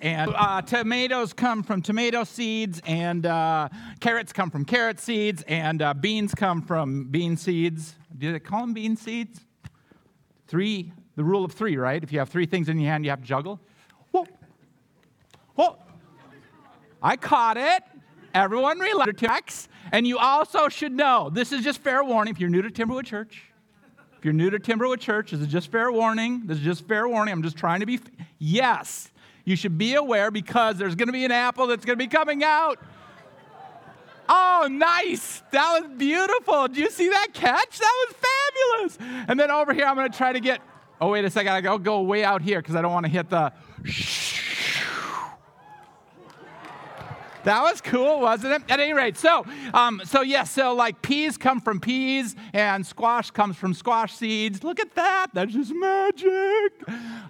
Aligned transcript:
And 0.00 0.32
uh, 0.34 0.62
tomatoes 0.62 1.32
come 1.32 1.62
from 1.62 1.82
tomato 1.82 2.24
seeds, 2.24 2.80
and 2.86 3.26
uh, 3.26 3.68
carrots 4.00 4.32
come 4.32 4.50
from 4.50 4.64
carrot 4.64 5.00
seeds, 5.00 5.42
and 5.48 5.82
uh, 5.82 5.94
beans 5.94 6.34
come 6.34 6.62
from 6.62 7.04
bean 7.04 7.36
seeds. 7.36 7.94
Do 8.16 8.32
they 8.32 8.38
call 8.38 8.60
them 8.60 8.74
bean 8.74 8.96
seeds? 8.96 9.40
Three, 10.46 10.92
the 11.16 11.24
rule 11.24 11.44
of 11.44 11.52
three, 11.52 11.76
right? 11.76 12.02
If 12.02 12.12
you 12.12 12.18
have 12.18 12.28
three 12.28 12.46
things 12.46 12.68
in 12.68 12.78
your 12.78 12.90
hand, 12.90 13.04
you 13.04 13.10
have 13.10 13.20
to 13.20 13.26
juggle. 13.26 13.60
Whoa. 14.12 14.26
Whoa. 15.54 15.76
I 17.02 17.16
caught 17.16 17.56
it. 17.56 17.82
Everyone 18.34 18.78
relax. 18.78 19.68
And 19.92 20.06
you 20.06 20.18
also 20.18 20.68
should 20.68 20.92
know 20.92 21.30
this 21.30 21.52
is 21.52 21.62
just 21.62 21.80
fair 21.80 22.02
warning 22.02 22.34
if 22.34 22.40
you're 22.40 22.50
new 22.50 22.62
to 22.62 22.70
Timberwood 22.70 23.06
Church. 23.06 23.44
If 24.18 24.24
you're 24.24 24.34
new 24.34 24.50
to 24.50 24.58
Timberwood 24.58 25.00
Church, 25.00 25.32
this 25.32 25.40
is 25.40 25.48
just 25.48 25.70
fair 25.70 25.92
warning. 25.92 26.42
This 26.46 26.58
is 26.58 26.64
just 26.64 26.88
fair 26.88 27.06
warning. 27.08 27.32
I'm 27.32 27.42
just 27.42 27.56
trying 27.56 27.80
to 27.80 27.86
be. 27.86 28.00
Yes, 28.38 29.10
you 29.44 29.56
should 29.56 29.76
be 29.76 29.94
aware 29.94 30.30
because 30.30 30.76
there's 30.76 30.94
going 30.94 31.08
to 31.08 31.12
be 31.12 31.24
an 31.24 31.32
apple 31.32 31.66
that's 31.66 31.84
going 31.84 31.98
to 31.98 32.02
be 32.02 32.08
coming 32.08 32.42
out. 32.42 32.78
Oh, 34.28 34.68
nice. 34.70 35.42
That 35.52 35.80
was 35.80 35.90
beautiful. 35.98 36.68
Did 36.68 36.78
you 36.78 36.90
see 36.90 37.08
that 37.10 37.28
catch? 37.34 37.78
That 37.78 38.06
was 38.06 38.16
fabulous. 38.16 39.26
And 39.28 39.38
then 39.38 39.50
over 39.50 39.74
here, 39.74 39.84
I'm 39.86 39.96
going 39.96 40.10
to 40.10 40.16
try 40.16 40.32
to 40.32 40.40
get. 40.40 40.60
Oh, 41.00 41.10
wait 41.10 41.24
a 41.24 41.30
second. 41.30 41.66
I'll 41.66 41.78
go 41.78 42.00
way 42.00 42.24
out 42.24 42.40
here 42.40 42.60
because 42.60 42.74
I 42.74 42.82
don't 42.82 42.92
want 42.92 43.04
to 43.04 43.12
hit 43.12 43.28
the. 43.28 43.52
That 47.44 47.62
was 47.62 47.82
cool, 47.82 48.20
wasn't 48.20 48.54
it? 48.54 48.62
At 48.70 48.80
any 48.80 48.94
rate, 48.94 49.18
so 49.18 49.44
um, 49.74 50.00
so 50.04 50.22
yes, 50.22 50.30
yeah, 50.32 50.44
so 50.44 50.74
like 50.74 51.02
peas 51.02 51.36
come 51.36 51.60
from 51.60 51.78
peas, 51.78 52.34
and 52.54 52.86
squash 52.86 53.30
comes 53.30 53.56
from 53.56 53.74
squash 53.74 54.14
seeds. 54.14 54.64
Look 54.64 54.80
at 54.80 54.94
that! 54.94 55.26
That's 55.34 55.52
just 55.52 55.74
magic. 55.74 56.72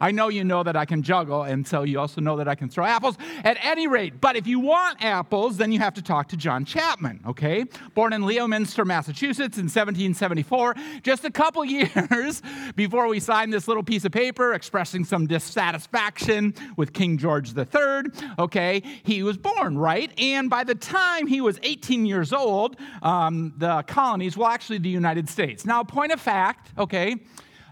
I 0.00 0.12
know 0.12 0.28
you 0.28 0.44
know 0.44 0.62
that 0.62 0.76
I 0.76 0.84
can 0.84 1.02
juggle, 1.02 1.42
and 1.42 1.66
so 1.66 1.82
you 1.82 1.98
also 1.98 2.20
know 2.20 2.36
that 2.36 2.46
I 2.46 2.54
can 2.54 2.68
throw 2.68 2.84
apples. 2.84 3.16
At 3.42 3.58
any 3.60 3.88
rate, 3.88 4.20
but 4.20 4.36
if 4.36 4.46
you 4.46 4.60
want 4.60 5.04
apples, 5.04 5.56
then 5.56 5.72
you 5.72 5.80
have 5.80 5.94
to 5.94 6.02
talk 6.02 6.28
to 6.28 6.36
John 6.36 6.64
Chapman. 6.64 7.20
Okay, 7.26 7.64
born 7.94 8.12
in 8.12 8.24
Leominster, 8.24 8.84
Massachusetts, 8.84 9.58
in 9.58 9.64
1774, 9.64 10.76
just 11.02 11.24
a 11.24 11.30
couple 11.30 11.64
years 11.64 12.40
before 12.76 13.08
we 13.08 13.18
signed 13.18 13.52
this 13.52 13.66
little 13.66 13.82
piece 13.82 14.04
of 14.04 14.12
paper 14.12 14.52
expressing 14.52 15.04
some 15.04 15.26
dissatisfaction 15.26 16.54
with 16.76 16.92
King 16.92 17.18
George 17.18 17.56
III. 17.56 18.12
Okay, 18.38 18.80
he 19.02 19.24
was 19.24 19.36
born 19.36 19.76
right 19.76 20.03
right? 20.04 20.20
And 20.20 20.50
by 20.50 20.64
the 20.64 20.74
time 20.74 21.26
he 21.26 21.40
was 21.40 21.58
18 21.62 22.04
years 22.06 22.32
old, 22.32 22.76
um, 23.02 23.52
the 23.56 23.82
colonies, 23.82 24.36
well, 24.36 24.48
actually, 24.48 24.78
the 24.78 24.88
United 24.88 25.28
States. 25.28 25.64
Now, 25.64 25.84
point 25.84 26.10
of 26.12 26.20
fact, 26.20 26.72
okay, 26.78 27.16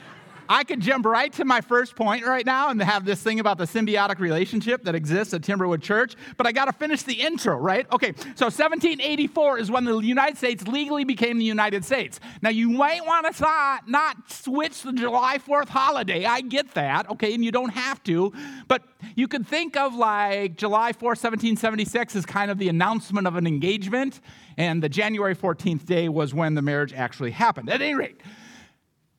I 0.49 0.65
could 0.65 0.81
jump 0.81 1.07
right 1.07 1.33
to 1.35 1.45
my 1.45 1.61
first 1.61 1.97
point 1.97 2.27
right 2.27 2.45
now 2.45 2.71
and 2.71 2.81
have 2.83 3.05
this 3.05 3.23
thing 3.23 3.41
about 3.41 3.59
the 3.59 3.65
symbiotic 3.65 4.19
relationship 4.19 4.85
that 4.85 4.95
exists 4.95 5.33
at 5.35 5.43
Timberwood 5.43 5.83
Church, 5.83 6.15
but 6.37 6.47
I 6.47 6.53
got 6.53 6.67
to 6.67 6.73
finish 6.73 7.03
the 7.03 7.15
intro, 7.15 7.57
right? 7.57 7.87
Okay, 7.93 8.13
so 8.35 8.47
1784 8.47 9.59
is 9.59 9.71
when 9.71 9.85
the 9.85 9.99
United 9.99 10.37
States 10.37 10.67
legally 10.67 11.05
became 11.05 11.39
the 11.39 11.45
United 11.45 11.85
States. 11.85 12.21
Now, 12.43 12.51
you 12.51 12.69
might 12.71 13.05
want 13.05 13.35
to 13.35 13.81
not 13.91 14.31
switch 14.31 14.83
the 14.83 14.93
July 14.93 15.39
4th 15.39 15.69
holiday. 15.69 16.25
I 16.25 16.41
get 16.41 16.75
that, 16.75 17.09
okay, 17.11 17.35
and 17.35 17.45
you 17.45 17.53
don't 17.53 17.71
have 17.71 18.03
to, 18.05 18.33
but 18.69 18.83
you 19.15 19.29
could 19.29 19.47
think 19.47 19.77
of 19.77 19.95
like 19.95 20.57
July 20.57 20.93
4th, 20.93 21.23
1776 21.23 22.17
as 22.17 22.27
kind 22.27 22.51
of 22.51 22.59
the 22.59 22.69
announcement 22.69 23.27
of 23.27 23.37
an 23.37 23.47
engagement, 23.47 24.21
and 24.57 24.83
the 24.83 24.89
January 24.89 25.35
14th 25.35 25.87
day 25.87 26.09
was 26.09 26.35
when 26.35 26.55
the 26.55 26.63
marriage 26.63 26.93
actually 26.93 27.31
happened. 27.31 27.71
At 27.71 27.81
any 27.81 27.95
rate, 27.95 28.21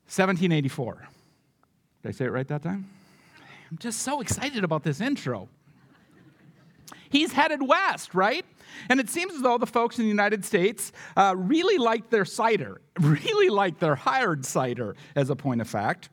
1784. 0.06 1.08
Did 2.04 2.10
I 2.10 2.12
say 2.12 2.24
it 2.26 2.32
right 2.32 2.46
that 2.48 2.62
time? 2.62 2.90
I'm 3.70 3.78
just 3.78 4.00
so 4.00 4.20
excited 4.20 4.62
about 4.62 4.82
this 4.82 5.00
intro. 5.00 5.48
He's 7.08 7.32
headed 7.32 7.62
west, 7.66 8.14
right? 8.14 8.44
And 8.90 9.00
it 9.00 9.08
seems 9.08 9.32
as 9.32 9.40
though 9.40 9.56
the 9.56 9.66
folks 9.66 9.98
in 9.98 10.04
the 10.04 10.10
United 10.10 10.44
States 10.44 10.92
uh, 11.16 11.32
really 11.34 11.78
liked 11.78 12.10
their 12.10 12.26
cider, 12.26 12.82
really 13.00 13.48
liked 13.48 13.80
their 13.80 13.94
hired 13.94 14.44
cider, 14.44 14.96
as 15.16 15.30
a 15.30 15.36
point 15.36 15.62
of 15.62 15.66
fact. 15.66 16.10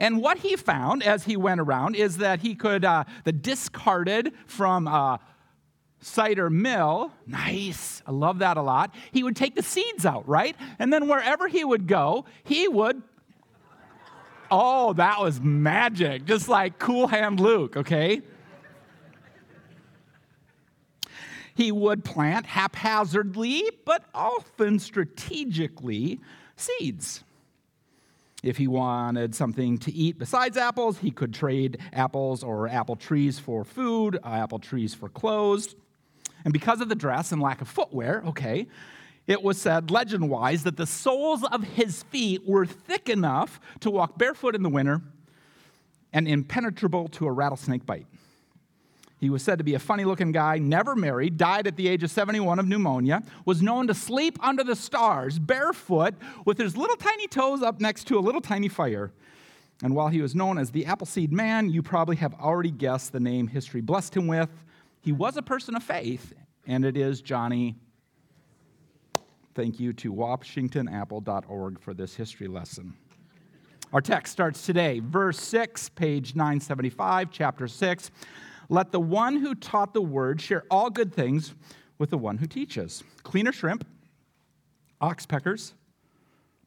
And 0.00 0.20
what 0.20 0.38
he 0.38 0.56
found 0.56 1.04
as 1.04 1.22
he 1.22 1.36
went 1.36 1.60
around 1.60 1.94
is 1.94 2.16
that 2.16 2.40
he 2.40 2.56
could, 2.56 2.84
uh, 2.84 3.04
the 3.22 3.30
discarded 3.30 4.32
from 4.46 4.88
uh, 4.88 5.18
cider 6.00 6.50
mill, 6.50 7.12
nice, 7.28 8.02
I 8.04 8.10
love 8.10 8.40
that 8.40 8.56
a 8.56 8.62
lot, 8.62 8.92
he 9.12 9.22
would 9.22 9.36
take 9.36 9.54
the 9.54 9.62
seeds 9.62 10.04
out, 10.04 10.26
right? 10.26 10.56
And 10.80 10.92
then 10.92 11.06
wherever 11.06 11.46
he 11.46 11.64
would 11.64 11.86
go, 11.86 12.24
he 12.42 12.66
would 12.66 13.04
Oh, 14.50 14.92
that 14.94 15.20
was 15.20 15.40
magic. 15.40 16.24
Just 16.24 16.48
like 16.48 16.78
cool 16.78 17.06
hand 17.06 17.40
Luke, 17.40 17.76
okay? 17.76 18.22
He 21.54 21.72
would 21.72 22.04
plant 22.04 22.46
haphazardly, 22.46 23.64
but 23.84 24.04
often 24.14 24.78
strategically, 24.78 26.20
seeds. 26.56 27.24
If 28.44 28.56
he 28.56 28.68
wanted 28.68 29.34
something 29.34 29.78
to 29.78 29.92
eat 29.92 30.18
besides 30.18 30.56
apples, 30.56 30.98
he 30.98 31.10
could 31.10 31.34
trade 31.34 31.78
apples 31.92 32.44
or 32.44 32.68
apple 32.68 32.94
trees 32.94 33.40
for 33.40 33.64
food, 33.64 34.20
uh, 34.22 34.28
apple 34.28 34.60
trees 34.60 34.94
for 34.94 35.08
clothes. 35.08 35.74
And 36.44 36.52
because 36.52 36.80
of 36.80 36.88
the 36.88 36.94
dress 36.94 37.32
and 37.32 37.42
lack 37.42 37.60
of 37.60 37.68
footwear, 37.68 38.22
okay, 38.28 38.68
it 39.28 39.42
was 39.42 39.60
said, 39.60 39.90
legend 39.90 40.30
wise, 40.30 40.64
that 40.64 40.78
the 40.78 40.86
soles 40.86 41.44
of 41.44 41.62
his 41.62 42.02
feet 42.04 42.48
were 42.48 42.64
thick 42.64 43.10
enough 43.10 43.60
to 43.80 43.90
walk 43.90 44.16
barefoot 44.18 44.54
in 44.54 44.62
the 44.62 44.70
winter 44.70 45.02
and 46.14 46.26
impenetrable 46.26 47.08
to 47.08 47.26
a 47.26 47.30
rattlesnake 47.30 47.84
bite. 47.84 48.06
He 49.20 49.28
was 49.28 49.42
said 49.42 49.58
to 49.58 49.64
be 49.64 49.74
a 49.74 49.78
funny 49.78 50.04
looking 50.04 50.32
guy, 50.32 50.58
never 50.58 50.96
married, 50.96 51.36
died 51.36 51.66
at 51.66 51.76
the 51.76 51.88
age 51.88 52.02
of 52.02 52.10
71 52.10 52.58
of 52.58 52.66
pneumonia, 52.66 53.22
was 53.44 53.60
known 53.60 53.86
to 53.88 53.94
sleep 53.94 54.38
under 54.40 54.64
the 54.64 54.76
stars, 54.76 55.38
barefoot, 55.38 56.14
with 56.46 56.56
his 56.56 56.76
little 56.76 56.96
tiny 56.96 57.26
toes 57.26 57.60
up 57.62 57.80
next 57.80 58.04
to 58.04 58.18
a 58.18 58.20
little 58.20 58.40
tiny 58.40 58.68
fire. 58.68 59.10
And 59.82 59.94
while 59.94 60.08
he 60.08 60.22
was 60.22 60.34
known 60.34 60.56
as 60.56 60.70
the 60.70 60.86
Appleseed 60.86 61.32
Man, 61.32 61.68
you 61.68 61.82
probably 61.82 62.16
have 62.16 62.32
already 62.34 62.70
guessed 62.70 63.12
the 63.12 63.20
name 63.20 63.48
history 63.48 63.82
blessed 63.82 64.16
him 64.16 64.26
with. 64.26 64.48
He 65.02 65.12
was 65.12 65.36
a 65.36 65.42
person 65.42 65.76
of 65.76 65.82
faith, 65.82 66.32
and 66.66 66.84
it 66.84 66.96
is 66.96 67.20
Johnny 67.20 67.76
Thank 69.58 69.80
you 69.80 69.92
to 69.94 70.12
WashingtonApple.org 70.12 71.80
for 71.80 71.92
this 71.92 72.14
history 72.14 72.46
lesson. 72.46 72.94
Our 73.92 74.00
text 74.00 74.32
starts 74.32 74.64
today, 74.64 75.00
verse 75.00 75.40
6, 75.40 75.88
page 75.88 76.36
975, 76.36 77.32
chapter 77.32 77.66
6. 77.66 78.12
Let 78.68 78.92
the 78.92 79.00
one 79.00 79.34
who 79.34 79.56
taught 79.56 79.94
the 79.94 80.00
word 80.00 80.40
share 80.40 80.62
all 80.70 80.90
good 80.90 81.12
things 81.12 81.56
with 81.98 82.10
the 82.10 82.18
one 82.18 82.38
who 82.38 82.46
teaches. 82.46 83.02
Cleaner 83.24 83.50
shrimp, 83.50 83.84
oxpeckers, 85.02 85.72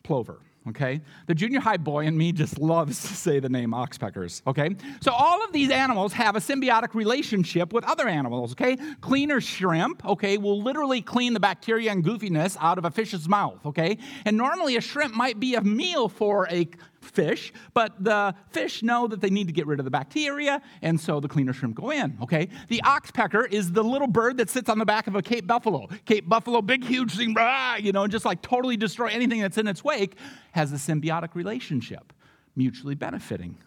plover 0.03 0.41
okay? 0.69 1.01
The 1.27 1.35
junior 1.35 1.59
high 1.59 1.77
boy 1.77 2.05
in 2.05 2.17
me 2.17 2.31
just 2.31 2.59
loves 2.59 3.01
to 3.01 3.13
say 3.13 3.39
the 3.39 3.49
name 3.49 3.71
oxpeckers, 3.71 4.41
okay? 4.45 4.75
So 5.01 5.11
all 5.11 5.43
of 5.43 5.51
these 5.51 5.71
animals 5.71 6.13
have 6.13 6.35
a 6.35 6.39
symbiotic 6.39 6.93
relationship 6.93 7.73
with 7.73 7.83
other 7.85 8.07
animals, 8.07 8.51
okay? 8.53 8.77
Cleaner 9.01 9.41
shrimp, 9.41 10.05
okay, 10.05 10.37
will 10.37 10.61
literally 10.61 11.01
clean 11.01 11.33
the 11.33 11.39
bacteria 11.39 11.91
and 11.91 12.03
goofiness 12.03 12.57
out 12.59 12.77
of 12.77 12.85
a 12.85 12.91
fish's 12.91 13.27
mouth, 13.27 13.65
okay? 13.65 13.97
And 14.25 14.37
normally 14.37 14.75
a 14.75 14.81
shrimp 14.81 15.13
might 15.13 15.39
be 15.39 15.55
a 15.55 15.61
meal 15.61 16.09
for 16.09 16.47
a 16.51 16.67
fish, 17.01 17.51
but 17.73 18.03
the 18.03 18.33
fish 18.49 18.83
know 18.83 19.07
that 19.07 19.21
they 19.21 19.29
need 19.29 19.47
to 19.47 19.53
get 19.53 19.67
rid 19.67 19.79
of 19.79 19.85
the 19.85 19.91
bacteria, 19.91 20.61
and 20.81 20.99
so 20.99 21.19
the 21.19 21.27
cleaner 21.27 21.53
shrimp 21.53 21.75
go 21.75 21.91
in, 21.91 22.17
okay? 22.21 22.47
The 22.69 22.81
oxpecker 22.85 23.51
is 23.51 23.71
the 23.71 23.83
little 23.83 24.07
bird 24.07 24.37
that 24.37 24.49
sits 24.49 24.69
on 24.69 24.79
the 24.79 24.85
back 24.85 25.07
of 25.07 25.15
a 25.15 25.21
Cape 25.21 25.47
buffalo. 25.47 25.87
Cape 26.05 26.29
buffalo, 26.29 26.61
big, 26.61 26.83
huge 26.83 27.15
thing, 27.15 27.33
rah, 27.33 27.75
you 27.75 27.91
know, 27.91 28.07
just 28.07 28.25
like 28.25 28.41
totally 28.41 28.77
destroy 28.77 29.07
anything 29.07 29.41
that's 29.41 29.57
in 29.57 29.67
its 29.67 29.83
wake, 29.83 30.15
has 30.51 30.71
a 30.71 30.75
symbiotic 30.75 31.35
relationship, 31.35 32.13
mutually 32.55 32.95
benefiting. 32.95 33.57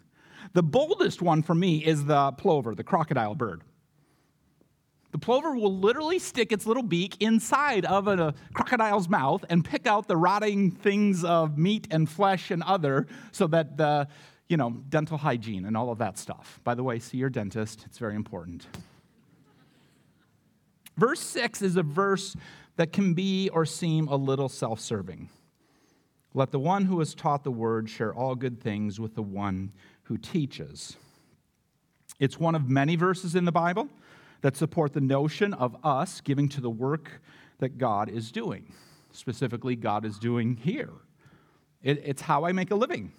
The 0.53 0.63
boldest 0.63 1.21
one 1.21 1.43
for 1.43 1.55
me 1.55 1.83
is 1.83 2.05
the 2.05 2.31
plover, 2.33 2.75
the 2.75 2.83
crocodile 2.83 3.35
bird. 3.35 3.61
The 5.15 5.19
plover 5.19 5.55
will 5.55 5.73
literally 5.73 6.19
stick 6.19 6.51
its 6.51 6.67
little 6.67 6.83
beak 6.83 7.15
inside 7.21 7.85
of 7.85 8.09
a 8.09 8.33
crocodile's 8.53 9.07
mouth 9.07 9.45
and 9.49 9.63
pick 9.63 9.87
out 9.87 10.09
the 10.09 10.17
rotting 10.17 10.71
things 10.71 11.23
of 11.23 11.57
meat 11.57 11.87
and 11.89 12.09
flesh 12.09 12.51
and 12.51 12.61
other 12.61 13.07
so 13.31 13.47
that 13.47 13.77
the 13.77 14.09
you 14.49 14.57
know, 14.57 14.71
dental 14.89 15.17
hygiene 15.17 15.63
and 15.63 15.77
all 15.77 15.89
of 15.89 15.99
that 15.99 16.17
stuff. 16.17 16.59
By 16.65 16.75
the 16.75 16.83
way, 16.83 16.99
see 16.99 17.15
your 17.15 17.29
dentist, 17.29 17.85
it's 17.85 17.97
very 17.97 18.13
important. 18.13 18.67
Verse 20.97 21.21
6 21.21 21.61
is 21.61 21.77
a 21.77 21.83
verse 21.83 22.35
that 22.75 22.91
can 22.91 23.13
be 23.13 23.47
or 23.53 23.65
seem 23.65 24.09
a 24.09 24.17
little 24.17 24.49
self 24.49 24.81
serving. 24.81 25.29
Let 26.33 26.51
the 26.51 26.59
one 26.59 26.83
who 26.83 26.99
has 26.99 27.15
taught 27.15 27.45
the 27.45 27.51
word 27.51 27.89
share 27.89 28.13
all 28.13 28.35
good 28.35 28.59
things 28.59 28.99
with 28.99 29.15
the 29.15 29.23
one 29.23 29.71
who 30.03 30.17
teaches. 30.17 30.97
It's 32.19 32.37
one 32.37 32.53
of 32.53 32.69
many 32.69 32.97
verses 32.97 33.33
in 33.33 33.45
the 33.45 33.53
Bible 33.53 33.87
that 34.45 34.55
support 34.55 34.93
the 34.93 35.01
notion 35.01 35.55
of 35.55 35.75
us 35.83 36.21
giving 36.21 36.47
to 36.47 36.61
the 36.61 36.69
work 36.69 37.19
that 37.57 37.79
God 37.79 38.11
is 38.11 38.31
doing. 38.31 38.71
Specifically, 39.11 39.75
God 39.75 40.05
is 40.05 40.19
doing 40.19 40.55
here. 40.57 40.91
It, 41.81 41.99
it's 42.05 42.21
how 42.21 42.45
I 42.45 42.51
make 42.51 42.69
a 42.69 42.75
living. 42.75 43.11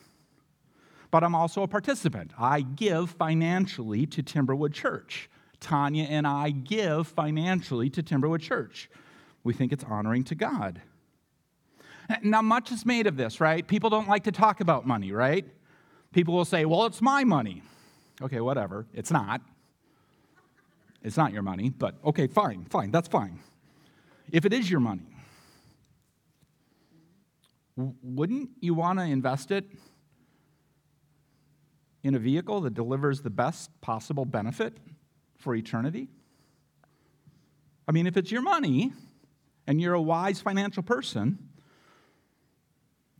But 1.10 1.24
I'm 1.24 1.34
also 1.34 1.64
a 1.64 1.66
participant. 1.66 2.30
I 2.38 2.60
give 2.60 3.10
financially 3.10 4.06
to 4.06 4.22
Timberwood 4.22 4.72
Church. 4.72 5.28
Tanya 5.58 6.04
and 6.04 6.28
I 6.28 6.50
give 6.50 7.08
financially 7.08 7.90
to 7.90 8.04
Timberwood 8.04 8.40
Church. 8.40 8.88
We 9.42 9.52
think 9.52 9.72
it's 9.72 9.82
honoring 9.82 10.22
to 10.26 10.36
God. 10.36 10.80
Now, 12.22 12.40
much 12.40 12.70
is 12.70 12.86
made 12.86 13.08
of 13.08 13.16
this, 13.16 13.40
right? 13.40 13.66
People 13.66 13.90
don't 13.90 14.08
like 14.08 14.22
to 14.24 14.32
talk 14.32 14.60
about 14.60 14.86
money, 14.86 15.10
right? 15.10 15.44
People 16.12 16.34
will 16.34 16.44
say, 16.44 16.66
well, 16.66 16.86
it's 16.86 17.02
my 17.02 17.24
money. 17.24 17.64
Okay, 18.22 18.38
whatever. 18.38 18.86
It's 18.94 19.10
not. 19.10 19.40
It's 21.06 21.16
not 21.16 21.32
your 21.32 21.42
money, 21.42 21.70
but 21.70 21.94
okay, 22.04 22.26
fine, 22.26 22.64
fine, 22.64 22.90
that's 22.90 23.06
fine. 23.06 23.38
If 24.32 24.44
it 24.44 24.52
is 24.52 24.68
your 24.68 24.80
money, 24.80 25.06
wouldn't 27.76 28.50
you 28.60 28.74
want 28.74 28.98
to 28.98 29.04
invest 29.04 29.52
it 29.52 29.66
in 32.02 32.16
a 32.16 32.18
vehicle 32.18 32.62
that 32.62 32.74
delivers 32.74 33.20
the 33.20 33.30
best 33.30 33.70
possible 33.80 34.24
benefit 34.24 34.78
for 35.38 35.54
eternity? 35.54 36.08
I 37.86 37.92
mean, 37.92 38.08
if 38.08 38.16
it's 38.16 38.32
your 38.32 38.42
money 38.42 38.92
and 39.68 39.80
you're 39.80 39.94
a 39.94 40.02
wise 40.02 40.40
financial 40.40 40.82
person, 40.82 41.38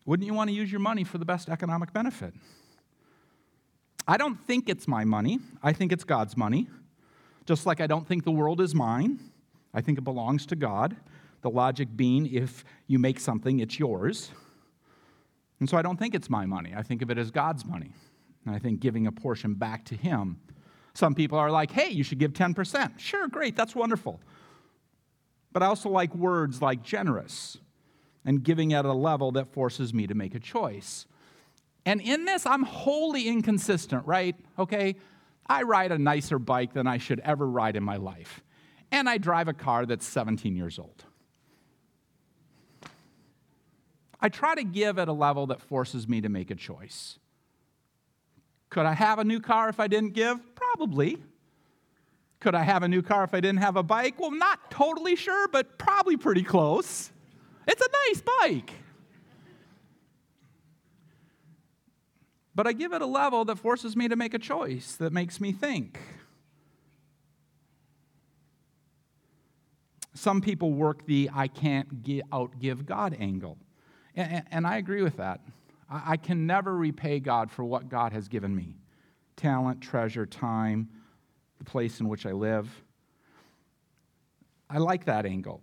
wouldn't 0.04 0.26
you 0.26 0.34
want 0.34 0.50
to 0.50 0.54
use 0.54 0.72
your 0.72 0.80
money 0.80 1.04
for 1.04 1.18
the 1.18 1.24
best 1.24 1.48
economic 1.48 1.92
benefit? 1.92 2.34
I 4.08 4.16
don't 4.16 4.44
think 4.44 4.68
it's 4.68 4.88
my 4.88 5.04
money. 5.04 5.38
I 5.62 5.72
think 5.72 5.92
it's 5.92 6.02
God's 6.02 6.36
money. 6.36 6.66
Just 7.46 7.64
like 7.64 7.80
I 7.80 7.86
don't 7.86 8.06
think 8.06 8.24
the 8.24 8.32
world 8.32 8.60
is 8.60 8.74
mine. 8.74 9.20
I 9.72 9.80
think 9.80 9.98
it 9.98 10.02
belongs 10.02 10.46
to 10.46 10.56
God. 10.56 10.96
The 11.42 11.50
logic 11.50 11.88
being 11.94 12.26
if 12.26 12.64
you 12.86 12.98
make 12.98 13.20
something, 13.20 13.60
it's 13.60 13.78
yours. 13.78 14.30
And 15.60 15.68
so 15.70 15.76
I 15.76 15.82
don't 15.82 15.96
think 15.96 16.14
it's 16.14 16.28
my 16.28 16.44
money. 16.44 16.74
I 16.76 16.82
think 16.82 17.02
of 17.02 17.10
it 17.10 17.18
as 17.18 17.30
God's 17.30 17.64
money. 17.64 17.92
And 18.44 18.54
I 18.54 18.58
think 18.58 18.80
giving 18.80 19.06
a 19.06 19.12
portion 19.12 19.54
back 19.54 19.84
to 19.86 19.96
Him. 19.96 20.40
Some 20.94 21.14
people 21.14 21.38
are 21.38 21.50
like, 21.50 21.70
hey, 21.70 21.90
you 21.90 22.02
should 22.02 22.18
give 22.18 22.32
10%. 22.32 22.98
Sure, 22.98 23.28
great, 23.28 23.54
that's 23.54 23.74
wonderful. 23.74 24.20
But 25.52 25.62
I 25.62 25.66
also 25.66 25.88
like 25.88 26.14
words 26.14 26.60
like 26.60 26.82
generous 26.82 27.58
and 28.24 28.42
giving 28.42 28.72
at 28.72 28.84
a 28.84 28.92
level 28.92 29.32
that 29.32 29.46
forces 29.52 29.94
me 29.94 30.06
to 30.06 30.14
make 30.14 30.34
a 30.34 30.40
choice. 30.40 31.06
And 31.84 32.00
in 32.00 32.24
this, 32.24 32.44
I'm 32.44 32.62
wholly 32.64 33.28
inconsistent, 33.28 34.06
right? 34.06 34.34
Okay? 34.58 34.96
I 35.48 35.62
ride 35.62 35.92
a 35.92 35.98
nicer 35.98 36.38
bike 36.38 36.72
than 36.72 36.86
I 36.86 36.98
should 36.98 37.20
ever 37.20 37.46
ride 37.46 37.76
in 37.76 37.82
my 37.82 37.96
life. 37.96 38.42
And 38.90 39.08
I 39.08 39.18
drive 39.18 39.48
a 39.48 39.52
car 39.52 39.86
that's 39.86 40.06
17 40.06 40.56
years 40.56 40.78
old. 40.78 41.04
I 44.20 44.28
try 44.28 44.54
to 44.54 44.64
give 44.64 44.98
at 44.98 45.08
a 45.08 45.12
level 45.12 45.48
that 45.48 45.60
forces 45.60 46.08
me 46.08 46.20
to 46.20 46.28
make 46.28 46.50
a 46.50 46.54
choice. 46.54 47.18
Could 48.70 48.86
I 48.86 48.94
have 48.94 49.18
a 49.18 49.24
new 49.24 49.40
car 49.40 49.68
if 49.68 49.78
I 49.78 49.86
didn't 49.86 50.14
give? 50.14 50.38
Probably. 50.54 51.22
Could 52.40 52.54
I 52.54 52.62
have 52.62 52.82
a 52.82 52.88
new 52.88 53.02
car 53.02 53.24
if 53.24 53.34
I 53.34 53.40
didn't 53.40 53.60
have 53.60 53.76
a 53.76 53.82
bike? 53.82 54.18
Well, 54.18 54.30
not 54.30 54.70
totally 54.70 55.16
sure, 55.16 55.48
but 55.48 55.78
probably 55.78 56.16
pretty 56.16 56.42
close. 56.42 57.10
It's 57.66 57.80
a 57.80 57.88
nice 58.08 58.22
bike. 58.40 58.72
But 62.56 62.66
I 62.66 62.72
give 62.72 62.94
it 62.94 63.02
a 63.02 63.06
level 63.06 63.44
that 63.44 63.58
forces 63.58 63.94
me 63.94 64.08
to 64.08 64.16
make 64.16 64.32
a 64.32 64.38
choice, 64.38 64.96
that 64.96 65.12
makes 65.12 65.42
me 65.42 65.52
think. 65.52 66.00
Some 70.14 70.40
people 70.40 70.72
work 70.72 71.04
the 71.04 71.28
I 71.34 71.48
can't 71.48 72.02
outgive 72.02 72.86
God 72.86 73.14
angle. 73.20 73.58
And, 74.16 74.42
and, 74.50 74.66
I 74.66 74.78
agree 74.78 75.02
with 75.02 75.18
that. 75.18 75.42
I, 75.90 76.12
I 76.12 76.16
can 76.16 76.46
never 76.46 76.74
repay 76.74 77.20
God 77.20 77.50
for 77.50 77.62
what 77.62 77.90
God 77.90 78.14
has 78.14 78.26
given 78.26 78.56
me 78.56 78.76
talent, 79.36 79.82
treasure, 79.82 80.24
time, 80.24 80.88
the 81.58 81.64
place 81.64 82.00
in 82.00 82.08
which 82.08 82.24
I 82.24 82.32
live. 82.32 82.82
I 84.70 84.78
like 84.78 85.04
that 85.04 85.26
angle, 85.26 85.60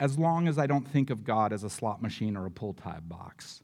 as 0.00 0.18
long 0.18 0.48
as 0.48 0.56
I 0.56 0.66
don't 0.66 0.88
think 0.88 1.10
of 1.10 1.22
God 1.22 1.52
as 1.52 1.62
a 1.62 1.68
slot 1.68 2.00
machine 2.00 2.34
or 2.34 2.46
a 2.46 2.50
pull 2.50 2.72
tab 2.72 3.06
box 3.06 3.62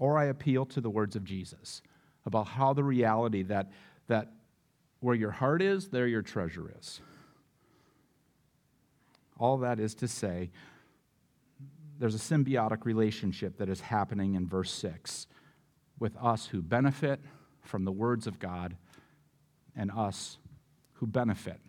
or 0.00 0.18
I 0.18 0.24
appeal 0.24 0.64
to 0.66 0.80
the 0.80 0.90
words 0.90 1.14
of 1.14 1.22
Jesus 1.22 1.82
about 2.26 2.48
how 2.48 2.72
the 2.72 2.82
reality 2.82 3.42
that, 3.44 3.70
that 4.08 4.32
where 4.98 5.14
your 5.14 5.30
heart 5.30 5.62
is, 5.62 5.88
there 5.88 6.08
your 6.08 6.22
treasure 6.22 6.72
is. 6.80 7.00
All 9.38 9.58
that 9.58 9.78
is 9.78 9.94
to 9.96 10.08
say, 10.08 10.50
there's 11.98 12.14
a 12.14 12.18
symbiotic 12.18 12.86
relationship 12.86 13.58
that 13.58 13.68
is 13.68 13.80
happening 13.80 14.34
in 14.34 14.46
verse 14.46 14.72
6 14.72 15.26
with 15.98 16.16
us 16.16 16.46
who 16.46 16.62
benefit 16.62 17.20
from 17.62 17.84
the 17.84 17.92
words 17.92 18.26
of 18.26 18.38
God 18.38 18.76
and 19.76 19.90
us 19.90 20.38
who 20.94 21.06
benefit 21.06 21.60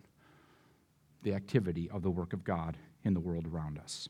the 1.22 1.34
activity 1.34 1.90
of 1.90 2.02
the 2.02 2.10
work 2.10 2.32
of 2.32 2.44
God 2.44 2.78
in 3.04 3.12
the 3.12 3.20
world 3.20 3.46
around 3.46 3.78
us. 3.78 4.08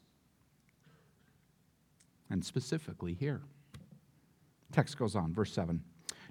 And 2.30 2.44
specifically 2.44 3.14
here. 3.14 3.42
Text 4.72 4.98
goes 4.98 5.14
on, 5.14 5.32
verse 5.32 5.52
7. 5.52 5.82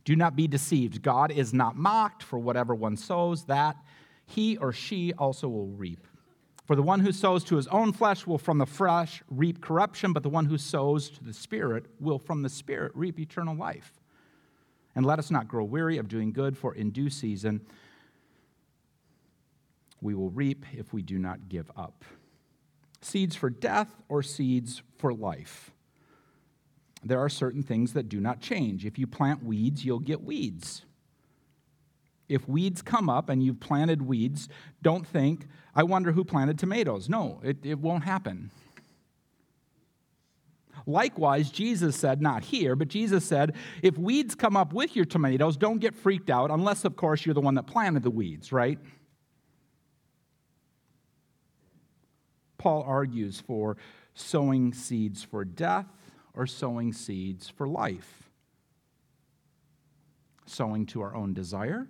Do 0.04 0.16
not 0.16 0.36
be 0.36 0.48
deceived. 0.48 1.02
God 1.02 1.32
is 1.32 1.54
not 1.54 1.76
mocked, 1.76 2.24
for 2.24 2.40
whatever 2.40 2.74
one 2.74 2.98
sows, 2.98 3.46
that 3.46 3.78
he 4.26 4.58
or 4.58 4.74
she 4.74 5.14
also 5.14 5.48
will 5.48 5.68
reap. 5.68 6.08
For 6.66 6.76
the 6.76 6.82
one 6.82 7.02
who 7.02 7.12
sows 7.12 7.44
to 7.46 7.56
his 7.56 7.68
own 7.68 7.92
flesh 7.92 8.26
will 8.26 8.38
from 8.38 8.58
the 8.58 8.66
flesh 8.66 9.22
reap 9.30 9.62
corruption, 9.62 10.14
but 10.14 10.24
the 10.24 10.30
one 10.30 10.46
who 10.46 10.58
sows 10.58 11.10
to 11.12 11.24
the 11.24 11.34
Spirit 11.34 11.86
will 12.00 12.18
from 12.18 12.42
the 12.42 12.50
Spirit 12.50 12.94
reap 12.96 13.20
eternal 13.20 13.56
life. 13.56 14.00
And 14.96 15.06
let 15.06 15.20
us 15.20 15.32
not 15.32 15.48
grow 15.48 15.64
weary 15.64 15.98
of 15.98 16.08
doing 16.08 16.32
good, 16.32 16.58
for 16.58 16.74
in 16.74 16.92
due 16.92 17.10
season 17.10 17.62
we 20.02 20.16
will 20.16 20.30
reap 20.30 20.66
if 20.74 20.94
we 20.94 21.04
do 21.04 21.20
not 21.20 21.48
give 21.48 21.70
up. 21.78 22.04
Seeds 23.02 23.36
for 23.36 23.50
death 23.50 24.02
or 24.10 24.24
seeds 24.24 24.82
for 24.98 25.14
life 25.14 25.72
there 27.04 27.20
are 27.20 27.30
certain 27.30 27.64
things 27.64 27.94
that 27.94 28.10
do 28.10 28.20
not 28.20 28.42
change. 28.42 28.86
If 28.86 29.00
you 29.00 29.08
plant 29.08 29.44
weeds, 29.44 29.84
you'll 29.84 30.00
get 30.00 30.24
weeds. 30.24 30.84
If 32.30 32.48
weeds 32.48 32.82
come 32.82 33.10
up 33.10 33.28
and 33.28 33.44
you've 33.44 33.60
planted 33.60 34.04
weeds, 34.04 34.48
don't 34.82 35.06
think, 35.06 35.48
I 35.76 35.84
wonder 35.84 36.12
who 36.12 36.24
planted 36.24 36.58
tomatoes. 36.58 37.10
No, 37.10 37.42
it, 37.44 37.58
it 37.64 37.80
won't 37.80 38.04
happen. 38.04 38.52
Likewise, 40.88 41.52
Jesus 41.52 41.96
said, 41.96 42.22
not 42.22 42.44
here, 42.46 42.76
but 42.76 42.88
Jesus 42.88 43.26
said, 43.26 43.56
if 43.82 43.98
weeds 43.98 44.34
come 44.34 44.56
up 44.56 44.74
with 44.74 44.96
your 44.96 45.06
tomatoes, 45.06 45.58
don't 45.58 45.80
get 45.80 45.94
freaked 45.94 46.30
out, 46.30 46.50
unless, 46.50 46.86
of 46.86 46.96
course, 46.96 47.26
you're 47.26 47.36
the 47.36 47.42
one 47.42 47.56
that 47.56 47.68
planted 47.68 48.04
the 48.04 48.10
weeds, 48.10 48.52
right? 48.52 48.80
Paul 52.58 52.84
argues 52.88 53.40
for 53.40 53.78
sowing 54.14 54.74
seeds 54.74 55.24
for 55.24 55.44
death 55.44 55.86
or 56.34 56.48
sowing 56.48 56.94
seeds 56.94 57.50
for 57.50 57.68
life. 57.68 58.30
Sowing 60.46 60.86
to 60.88 61.02
our 61.02 61.16
own 61.16 61.34
desire, 61.34 61.88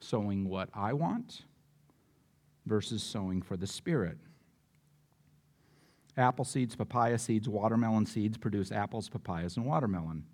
sowing 0.00 0.48
what 0.48 0.68
I 0.74 0.92
want, 0.92 1.42
versus 2.66 3.02
sowing 3.02 3.40
for 3.40 3.56
the 3.56 3.66
Spirit. 3.66 4.18
Apple 6.16 6.44
seeds, 6.44 6.74
papaya 6.74 7.18
seeds, 7.18 7.48
watermelon 7.48 8.06
seeds 8.06 8.36
produce 8.36 8.72
apples, 8.72 9.08
papayas, 9.08 9.56
and 9.56 9.66
watermelon. 9.66 10.24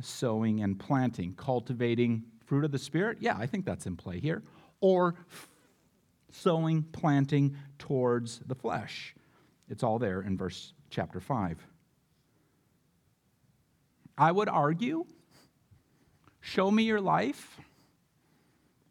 Sowing 0.00 0.62
and 0.62 0.78
planting, 0.78 1.34
cultivating 1.34 2.24
fruit 2.44 2.64
of 2.64 2.72
the 2.72 2.78
Spirit, 2.78 3.18
yeah, 3.20 3.36
I 3.38 3.46
think 3.46 3.64
that's 3.64 3.86
in 3.86 3.96
play 3.96 4.18
here. 4.18 4.42
Or 4.80 5.14
sowing, 6.30 6.82
planting 6.82 7.56
towards 7.78 8.40
the 8.40 8.54
flesh. 8.54 9.14
It's 9.68 9.82
all 9.82 9.98
there 9.98 10.20
in 10.22 10.36
verse 10.36 10.72
chapter 10.90 11.20
5. 11.20 11.58
I 14.18 14.32
would 14.32 14.48
argue, 14.48 15.04
show 16.40 16.70
me 16.70 16.82
your 16.82 17.00
life. 17.00 17.58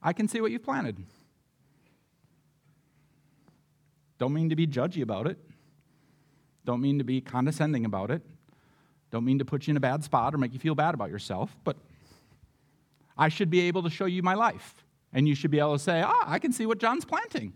I 0.02 0.14
can 0.14 0.28
see 0.28 0.42
what 0.42 0.52
you've 0.52 0.64
planted. 0.64 0.98
Don't 4.18 4.34
mean 4.34 4.50
to 4.50 4.56
be 4.56 4.68
judgy 4.68 5.02
about 5.02 5.28
it. 5.28 5.38
Don't 6.66 6.82
mean 6.82 6.98
to 6.98 7.04
be 7.04 7.22
condescending 7.22 7.86
about 7.86 8.12
it. 8.12 8.22
Don't 9.12 9.26
mean 9.26 9.40
to 9.40 9.46
put 9.46 9.68
you 9.68 9.72
in 9.72 9.78
a 9.78 9.82
bad 9.82 10.04
spot 10.04 10.36
or 10.36 10.38
make 10.38 10.54
you 10.54 10.60
feel 10.60 10.76
bad 10.76 10.94
about 10.94 11.10
yourself, 11.10 11.56
but 11.64 11.78
I 13.18 13.30
should 13.30 13.50
be 13.50 13.62
able 13.62 13.84
to 13.84 13.90
show 13.90 14.06
you 14.06 14.22
my 14.22 14.36
life. 14.36 14.84
And 15.14 15.28
you 15.28 15.36
should 15.36 15.52
be 15.52 15.60
able 15.60 15.74
to 15.74 15.80
say, 15.80 16.02
ah, 16.06 16.24
I 16.26 16.40
can 16.40 16.52
see 16.52 16.66
what 16.66 16.80
John's 16.80 17.06
planting. 17.06 17.54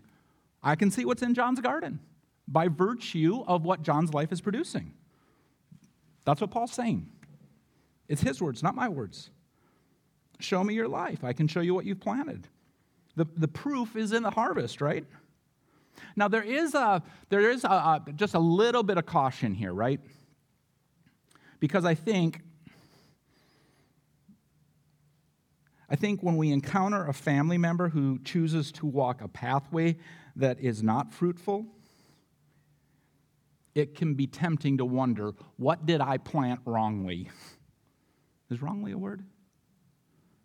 I 0.62 0.74
can 0.74 0.90
see 0.90 1.04
what's 1.04 1.22
in 1.22 1.34
John's 1.34 1.60
garden 1.60 2.00
by 2.48 2.68
virtue 2.68 3.44
of 3.46 3.64
what 3.64 3.82
John's 3.82 4.12
life 4.12 4.32
is 4.32 4.40
producing. 4.40 4.94
That's 6.24 6.40
what 6.40 6.50
Paul's 6.50 6.72
saying. 6.72 7.10
It's 8.08 8.22
his 8.22 8.40
words, 8.40 8.62
not 8.62 8.74
my 8.74 8.88
words. 8.88 9.30
Show 10.40 10.64
me 10.64 10.74
your 10.74 10.88
life. 10.88 11.22
I 11.22 11.32
can 11.32 11.48
show 11.48 11.60
you 11.60 11.74
what 11.74 11.84
you've 11.84 12.00
planted. 12.00 12.48
The, 13.16 13.26
the 13.36 13.48
proof 13.48 13.94
is 13.94 14.12
in 14.12 14.22
the 14.22 14.30
harvest, 14.30 14.80
right? 14.80 15.04
Now, 16.16 16.28
there 16.28 16.42
is, 16.42 16.74
a, 16.74 17.02
there 17.28 17.50
is 17.50 17.64
a, 17.64 17.68
a, 17.68 18.02
just 18.16 18.34
a 18.34 18.38
little 18.38 18.82
bit 18.82 18.98
of 18.98 19.06
caution 19.06 19.54
here, 19.54 19.72
right? 19.72 20.00
Because 21.60 21.84
I 21.84 21.94
think, 21.94 22.40
I 25.94 25.96
think 25.96 26.24
when 26.24 26.36
we 26.36 26.50
encounter 26.50 27.06
a 27.06 27.12
family 27.12 27.56
member 27.56 27.88
who 27.88 28.18
chooses 28.24 28.72
to 28.72 28.84
walk 28.84 29.20
a 29.20 29.28
pathway 29.28 29.96
that 30.34 30.58
is 30.58 30.82
not 30.82 31.12
fruitful, 31.12 31.66
it 33.76 33.94
can 33.94 34.14
be 34.14 34.26
tempting 34.26 34.78
to 34.78 34.84
wonder 34.84 35.34
what 35.56 35.86
did 35.86 36.00
I 36.00 36.18
plant 36.18 36.58
wrongly? 36.64 37.30
Is 38.50 38.60
wrongly 38.60 38.90
a 38.90 38.98
word? 38.98 39.20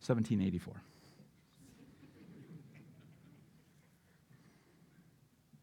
1784. 0.06 0.84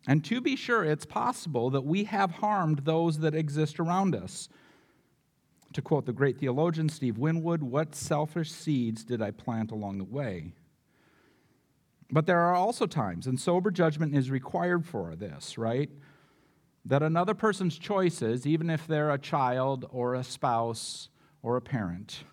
And 0.08 0.24
to 0.24 0.40
be 0.40 0.56
sure, 0.56 0.82
it's 0.82 1.06
possible 1.06 1.70
that 1.70 1.84
we 1.84 2.02
have 2.02 2.32
harmed 2.32 2.80
those 2.80 3.20
that 3.20 3.36
exist 3.36 3.78
around 3.78 4.16
us. 4.16 4.48
To 5.72 5.82
quote 5.82 6.06
the 6.06 6.12
great 6.12 6.38
theologian 6.38 6.88
Steve 6.88 7.18
Winwood, 7.18 7.62
what 7.62 7.94
selfish 7.94 8.50
seeds 8.50 9.04
did 9.04 9.20
I 9.20 9.30
plant 9.30 9.70
along 9.70 9.98
the 9.98 10.04
way? 10.04 10.52
But 12.10 12.26
there 12.26 12.40
are 12.40 12.54
also 12.54 12.86
times, 12.86 13.26
and 13.26 13.38
sober 13.38 13.70
judgment 13.70 14.14
is 14.14 14.30
required 14.30 14.86
for 14.86 15.16
this, 15.16 15.58
right? 15.58 15.90
That 16.84 17.02
another 17.02 17.34
person's 17.34 17.78
choices, 17.78 18.46
even 18.46 18.70
if 18.70 18.86
they're 18.86 19.10
a 19.10 19.18
child 19.18 19.86
or 19.90 20.14
a 20.14 20.22
spouse 20.22 21.08
or 21.42 21.56
a 21.56 21.60
parent, 21.60 22.24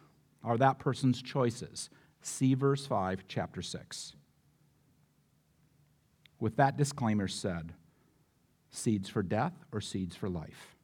are 0.43 0.57
that 0.57 0.77
person's 0.77 1.21
choices. 1.21 1.89
See 2.21 2.53
verse 2.53 2.85
5, 2.85 3.23
chapter 3.27 3.61
6 3.61 4.13
with 6.43 6.57
that 6.57 6.75
disclaimer 6.75 7.29
said 7.29 7.71
seeds 8.69 9.07
for 9.07 9.23
death 9.23 9.53
or 9.71 9.79
seeds 9.79 10.13
for 10.13 10.27
life. 10.27 10.75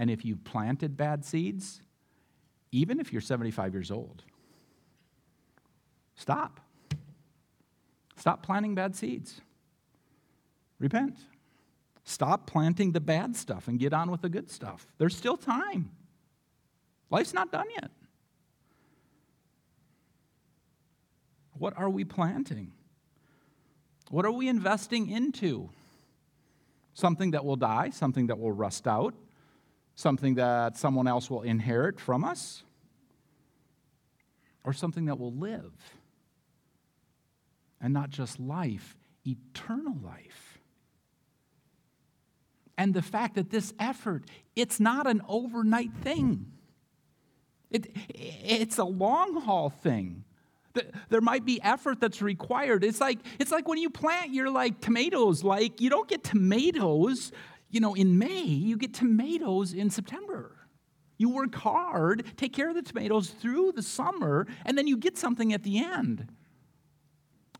And 0.00 0.08
if 0.10 0.24
you've 0.24 0.42
planted 0.44 0.96
bad 0.96 1.26
seeds, 1.26 1.82
even 2.72 3.00
if 3.00 3.12
you're 3.12 3.20
75 3.20 3.74
years 3.74 3.90
old, 3.90 4.22
stop. 6.14 6.58
Stop 8.16 8.42
planting 8.42 8.74
bad 8.74 8.96
seeds. 8.96 9.42
Repent. 10.78 11.18
Stop 12.02 12.46
planting 12.46 12.92
the 12.92 13.00
bad 13.00 13.36
stuff 13.36 13.68
and 13.68 13.78
get 13.78 13.92
on 13.92 14.10
with 14.10 14.22
the 14.22 14.30
good 14.30 14.50
stuff. 14.50 14.86
There's 14.96 15.14
still 15.14 15.36
time. 15.36 15.90
Life's 17.10 17.34
not 17.34 17.52
done 17.52 17.66
yet. 17.70 17.90
What 21.52 21.76
are 21.76 21.90
we 21.90 22.04
planting? 22.04 22.72
What 24.10 24.24
are 24.24 24.32
we 24.32 24.48
investing 24.48 25.10
into? 25.10 25.68
Something 26.94 27.32
that 27.32 27.44
will 27.44 27.56
die, 27.56 27.90
something 27.90 28.28
that 28.28 28.38
will 28.38 28.52
rust 28.52 28.88
out, 28.88 29.14
something 30.00 30.36
that 30.36 30.78
someone 30.78 31.06
else 31.06 31.28
will 31.28 31.42
inherit 31.42 32.00
from 32.00 32.24
us, 32.24 32.64
or 34.64 34.72
something 34.72 35.04
that 35.06 35.18
will 35.18 35.32
live. 35.32 35.72
And 37.80 37.92
not 37.94 38.10
just 38.10 38.38
life, 38.40 38.96
eternal 39.26 39.96
life. 40.02 40.58
And 42.76 42.94
the 42.94 43.02
fact 43.02 43.34
that 43.34 43.50
this 43.50 43.74
effort, 43.78 44.24
it's 44.56 44.80
not 44.80 45.06
an 45.06 45.20
overnight 45.28 45.92
thing. 46.02 46.52
It, 47.70 47.94
it's 48.08 48.78
a 48.78 48.84
long 48.84 49.40
haul 49.40 49.70
thing. 49.70 50.24
There 51.08 51.20
might 51.20 51.44
be 51.44 51.60
effort 51.62 52.00
that's 52.00 52.22
required. 52.22 52.84
It's 52.84 53.00
like, 53.00 53.18
it's 53.38 53.50
like 53.50 53.66
when 53.66 53.78
you 53.78 53.90
plant 53.90 54.32
your 54.32 54.50
like 54.50 54.80
tomatoes, 54.80 55.42
like 55.42 55.80
you 55.80 55.90
don't 55.90 56.08
get 56.08 56.22
tomatoes, 56.22 57.32
you 57.70 57.80
know, 57.80 57.94
in 57.94 58.18
May, 58.18 58.42
you 58.42 58.76
get 58.76 58.94
tomatoes 58.94 59.72
in 59.72 59.90
September. 59.90 60.56
You 61.18 61.28
work 61.28 61.54
hard, 61.54 62.24
take 62.36 62.52
care 62.52 62.68
of 62.68 62.74
the 62.74 62.82
tomatoes 62.82 63.30
through 63.30 63.72
the 63.72 63.82
summer, 63.82 64.46
and 64.64 64.76
then 64.76 64.86
you 64.86 64.96
get 64.96 65.18
something 65.18 65.52
at 65.52 65.62
the 65.62 65.78
end. 65.78 66.28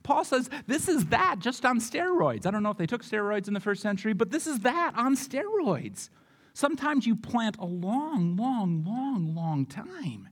Paul 0.03 0.25
says 0.25 0.49
this 0.67 0.89
is 0.89 1.07
that 1.07 1.37
just 1.41 1.65
on 1.65 1.79
steroids. 1.79 2.47
I 2.47 2.51
don't 2.51 2.63
know 2.63 2.71
if 2.71 2.79
they 2.79 2.87
took 2.87 3.05
steroids 3.05 3.49
in 3.49 3.55
the 3.55 3.61
first 3.61 3.83
century, 3.83 4.15
but 4.15 4.31
this 4.31 4.47
is 4.47 4.61
that 4.61 4.93
on 4.97 5.15
steroids. 5.15 6.09
Sometimes 6.55 7.07
you 7.07 7.15
plant 7.15 7.57
a 7.59 7.67
long, 7.67 8.37
long, 8.37 8.83
long, 8.85 9.35
long 9.35 9.67
time. 9.67 10.29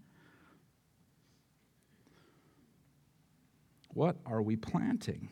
What 3.92 4.16
are 4.26 4.42
we 4.42 4.56
planting? 4.56 5.30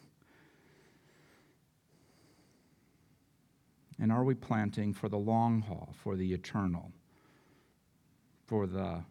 And 3.99 4.12
are 4.12 4.25
we 4.25 4.35
planting 4.35 4.93
for 4.93 5.09
the 5.09 5.19
long 5.19 5.62
haul, 5.62 5.95
for 6.03 6.17
the 6.17 6.33
eternal, 6.33 6.93
for 8.47 8.67
the 8.67 9.05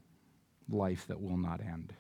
life 0.70 1.08
that 1.08 1.22
will 1.22 1.38
not 1.38 1.62
end? 1.62 1.94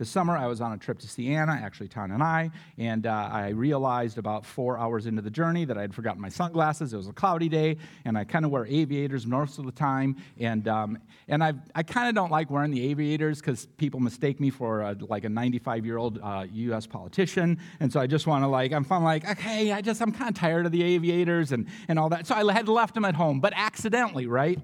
This 0.00 0.08
summer, 0.08 0.34
I 0.34 0.46
was 0.46 0.62
on 0.62 0.72
a 0.72 0.78
trip 0.78 0.98
to 1.00 1.06
Siena, 1.06 1.60
actually, 1.62 1.88
Ton 1.88 2.10
and 2.10 2.22
I, 2.22 2.50
and 2.78 3.06
uh, 3.06 3.28
I 3.30 3.48
realized 3.50 4.16
about 4.16 4.46
four 4.46 4.78
hours 4.78 5.04
into 5.04 5.20
the 5.20 5.28
journey 5.30 5.66
that 5.66 5.76
I 5.76 5.82
had 5.82 5.94
forgotten 5.94 6.22
my 6.22 6.30
sunglasses. 6.30 6.94
It 6.94 6.96
was 6.96 7.06
a 7.06 7.12
cloudy 7.12 7.50
day, 7.50 7.76
and 8.06 8.16
I 8.16 8.24
kind 8.24 8.46
of 8.46 8.50
wear 8.50 8.64
aviators 8.64 9.26
most 9.26 9.58
of 9.58 9.66
the 9.66 9.72
time. 9.72 10.16
And, 10.38 10.66
um, 10.68 10.96
and 11.28 11.44
I've, 11.44 11.58
i 11.74 11.82
kind 11.82 12.08
of 12.08 12.14
don't 12.14 12.30
like 12.30 12.50
wearing 12.50 12.70
the 12.70 12.82
aviators 12.88 13.40
because 13.40 13.66
people 13.76 14.00
mistake 14.00 14.40
me 14.40 14.48
for 14.48 14.80
a, 14.80 14.96
like 15.00 15.24
a 15.24 15.28
95 15.28 15.84
year 15.84 15.98
old 15.98 16.18
uh, 16.22 16.46
U.S. 16.50 16.86
politician. 16.86 17.58
And 17.80 17.92
so 17.92 18.00
I 18.00 18.06
just 18.06 18.26
want 18.26 18.42
to, 18.42 18.48
like, 18.48 18.72
I'm 18.72 18.84
fun, 18.84 19.04
like, 19.04 19.28
okay, 19.28 19.70
I 19.70 19.82
just, 19.82 20.00
I'm 20.00 20.12
kind 20.12 20.30
of 20.30 20.34
tired 20.34 20.64
of 20.64 20.72
the 20.72 20.82
aviators 20.82 21.52
and, 21.52 21.68
and 21.88 21.98
all 21.98 22.08
that. 22.08 22.26
So 22.26 22.34
I 22.34 22.50
had 22.54 22.70
left 22.70 22.94
them 22.94 23.04
at 23.04 23.16
home, 23.16 23.40
but 23.40 23.52
accidentally, 23.54 24.26
right? 24.26 24.58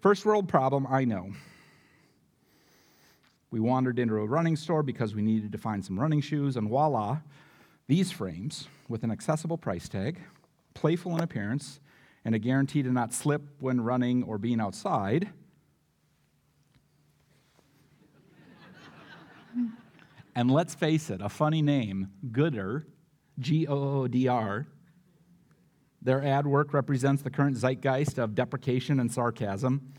First 0.00 0.26
world 0.26 0.48
problem, 0.48 0.88
I 0.90 1.04
know. 1.04 1.30
We 3.50 3.60
wandered 3.60 3.98
into 3.98 4.16
a 4.16 4.26
running 4.26 4.56
store 4.56 4.82
because 4.82 5.14
we 5.14 5.22
needed 5.22 5.52
to 5.52 5.58
find 5.58 5.84
some 5.84 5.98
running 5.98 6.20
shoes, 6.20 6.56
and 6.56 6.68
voila, 6.68 7.20
these 7.86 8.12
frames 8.12 8.68
with 8.88 9.02
an 9.04 9.10
accessible 9.10 9.56
price 9.56 9.88
tag, 9.88 10.20
playful 10.74 11.14
in 11.16 11.22
appearance, 11.22 11.80
and 12.24 12.34
a 12.34 12.38
guarantee 12.38 12.82
to 12.82 12.92
not 12.92 13.14
slip 13.14 13.42
when 13.60 13.80
running 13.80 14.22
or 14.22 14.36
being 14.36 14.60
outside. 14.60 15.30
and 20.34 20.50
let's 20.50 20.74
face 20.74 21.08
it, 21.08 21.22
a 21.22 21.28
funny 21.30 21.62
name, 21.62 22.10
Goodr, 22.30 22.84
G 23.38 23.66
O 23.66 24.02
O 24.02 24.08
D 24.08 24.28
R. 24.28 24.66
Their 26.02 26.22
ad 26.22 26.46
work 26.46 26.74
represents 26.74 27.22
the 27.22 27.30
current 27.30 27.56
zeitgeist 27.56 28.18
of 28.18 28.34
deprecation 28.34 29.00
and 29.00 29.10
sarcasm 29.10 29.94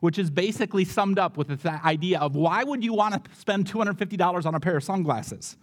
which 0.00 0.18
is 0.18 0.30
basically 0.30 0.84
summed 0.84 1.18
up 1.18 1.36
with 1.36 1.48
the 1.62 1.84
idea 1.84 2.18
of 2.18 2.36
why 2.36 2.64
would 2.64 2.84
you 2.84 2.92
want 2.92 3.24
to 3.24 3.30
spend 3.36 3.66
$250 3.66 4.46
on 4.46 4.54
a 4.54 4.60
pair 4.60 4.76
of 4.76 4.84
sunglasses? 4.84 5.56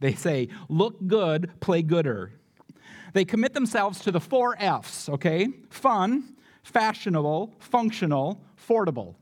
They 0.00 0.14
say, 0.14 0.48
look 0.68 0.96
good, 1.06 1.50
play 1.60 1.82
gooder. 1.82 2.32
They 3.12 3.24
commit 3.24 3.54
themselves 3.54 4.00
to 4.00 4.10
the 4.10 4.20
four 4.20 4.56
F's, 4.58 5.08
okay? 5.08 5.48
Fun, 5.70 6.34
fashionable, 6.62 7.54
functional, 7.58 8.40
affordable. 8.58 9.14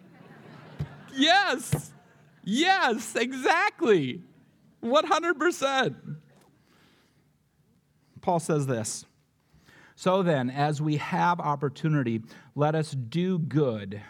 yes, 1.16 1.92
yes, 2.44 3.14
exactly. 3.14 4.22
100%. 4.82 6.16
Paul 8.20 8.40
says 8.40 8.66
this 8.66 9.06
so 9.98 10.22
then, 10.22 10.48
as 10.48 10.80
we 10.80 10.98
have 10.98 11.40
opportunity, 11.40 12.22
let 12.54 12.76
us 12.76 12.92
do 12.92 13.36
good. 13.36 14.00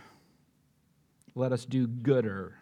Let 1.35 1.51
us 1.51 1.65
do 1.65 1.87
gooder 1.87 2.59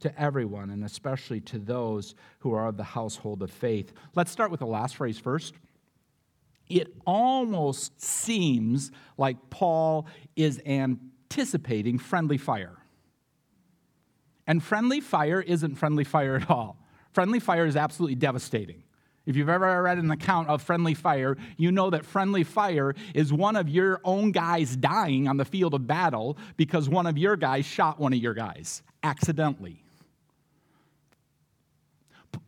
to 0.00 0.18
everyone, 0.18 0.70
and 0.70 0.82
especially 0.82 1.42
to 1.42 1.58
those 1.58 2.14
who 2.38 2.54
are 2.54 2.66
of 2.66 2.78
the 2.78 2.84
household 2.84 3.42
of 3.42 3.50
faith. 3.50 3.92
Let's 4.14 4.30
start 4.30 4.50
with 4.50 4.60
the 4.60 4.66
last 4.66 4.96
phrase 4.96 5.18
first. 5.18 5.52
It 6.70 6.94
almost 7.06 8.00
seems 8.00 8.92
like 9.18 9.50
Paul 9.50 10.06
is 10.34 10.58
anticipating 10.64 11.98
friendly 11.98 12.38
fire. 12.38 12.78
And 14.46 14.62
friendly 14.62 15.02
fire 15.02 15.42
isn't 15.42 15.74
friendly 15.74 16.04
fire 16.04 16.36
at 16.36 16.48
all 16.48 16.78
Friendly 17.12 17.40
fire 17.40 17.66
is 17.66 17.76
absolutely 17.76 18.14
devastating. 18.14 18.84
If 19.28 19.36
you've 19.36 19.50
ever 19.50 19.82
read 19.82 19.98
an 19.98 20.10
account 20.10 20.48
of 20.48 20.62
friendly 20.62 20.94
fire, 20.94 21.36
you 21.58 21.70
know 21.70 21.90
that 21.90 22.06
friendly 22.06 22.44
fire 22.44 22.94
is 23.14 23.30
one 23.30 23.56
of 23.56 23.68
your 23.68 24.00
own 24.02 24.32
guys 24.32 24.74
dying 24.74 25.28
on 25.28 25.36
the 25.36 25.44
field 25.44 25.74
of 25.74 25.86
battle 25.86 26.38
because 26.56 26.88
one 26.88 27.06
of 27.06 27.18
your 27.18 27.36
guys 27.36 27.66
shot 27.66 28.00
one 28.00 28.14
of 28.14 28.18
your 28.20 28.32
guys 28.32 28.82
accidentally. 29.02 29.84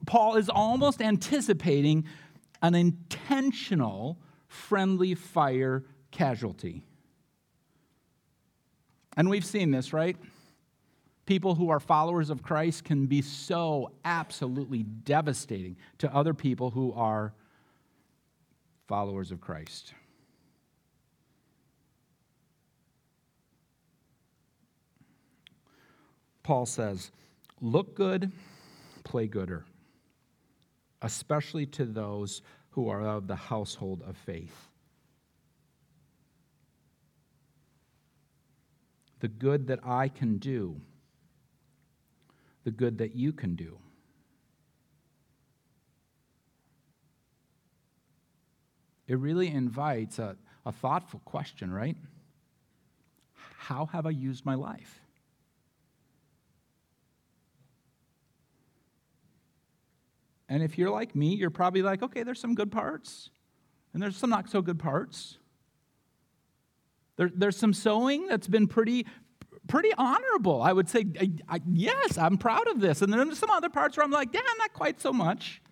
Paul 0.06 0.36
is 0.36 0.48
almost 0.48 1.02
anticipating 1.02 2.06
an 2.62 2.74
intentional 2.74 4.16
friendly 4.48 5.14
fire 5.14 5.84
casualty. 6.10 6.82
And 9.18 9.28
we've 9.28 9.44
seen 9.44 9.70
this, 9.70 9.92
right? 9.92 10.16
People 11.30 11.54
who 11.54 11.70
are 11.70 11.78
followers 11.78 12.28
of 12.28 12.42
Christ 12.42 12.82
can 12.82 13.06
be 13.06 13.22
so 13.22 13.92
absolutely 14.04 14.82
devastating 14.82 15.76
to 15.98 16.12
other 16.12 16.34
people 16.34 16.72
who 16.72 16.92
are 16.92 17.32
followers 18.88 19.30
of 19.30 19.40
Christ. 19.40 19.94
Paul 26.42 26.66
says, 26.66 27.12
Look 27.60 27.94
good, 27.94 28.32
play 29.04 29.28
gooder, 29.28 29.64
especially 31.00 31.66
to 31.66 31.84
those 31.84 32.42
who 32.70 32.88
are 32.88 33.06
of 33.06 33.28
the 33.28 33.36
household 33.36 34.02
of 34.04 34.16
faith. 34.16 34.66
The 39.20 39.28
good 39.28 39.68
that 39.68 39.78
I 39.86 40.08
can 40.08 40.38
do, 40.38 40.80
the 42.64 42.70
good 42.70 42.98
that 42.98 43.14
you 43.14 43.32
can 43.32 43.54
do. 43.54 43.78
It 49.06 49.18
really 49.18 49.48
invites 49.48 50.18
a, 50.18 50.36
a 50.64 50.70
thoughtful 50.70 51.20
question, 51.24 51.72
right? 51.72 51.96
How 53.58 53.86
have 53.86 54.06
I 54.06 54.10
used 54.10 54.46
my 54.46 54.54
life? 54.54 55.00
And 60.48 60.62
if 60.62 60.78
you're 60.78 60.90
like 60.90 61.14
me, 61.14 61.34
you're 61.34 61.50
probably 61.50 61.82
like, 61.82 62.02
okay, 62.02 62.24
there's 62.24 62.40
some 62.40 62.54
good 62.54 62.72
parts, 62.72 63.30
and 63.92 64.02
there's 64.02 64.16
some 64.16 64.30
not 64.30 64.50
so 64.50 64.60
good 64.60 64.78
parts. 64.78 65.38
There, 67.16 67.30
there's 67.34 67.56
some 67.56 67.72
sowing 67.72 68.26
that's 68.26 68.48
been 68.48 68.66
pretty, 68.66 69.06
pretty 69.70 69.92
honorable. 69.96 70.62
I 70.62 70.72
would 70.72 70.88
say, 70.88 71.06
I, 71.18 71.30
I, 71.48 71.60
yes, 71.72 72.18
I'm 72.18 72.36
proud 72.36 72.66
of 72.68 72.80
this. 72.80 73.00
And 73.02 73.12
then 73.12 73.24
there's 73.26 73.38
some 73.38 73.50
other 73.50 73.70
parts 73.70 73.96
where 73.96 74.04
I'm 74.04 74.10
like, 74.10 74.34
yeah, 74.34 74.40
not 74.58 74.72
quite 74.72 75.00
so 75.00 75.12
much. 75.12 75.62